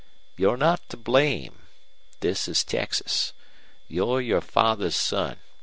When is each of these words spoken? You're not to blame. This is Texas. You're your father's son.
You're 0.35 0.57
not 0.57 0.89
to 0.89 0.97
blame. 0.97 1.61
This 2.21 2.47
is 2.47 2.63
Texas. 2.63 3.33
You're 3.87 4.19
your 4.19 4.41
father's 4.41 4.95
son. 4.95 5.35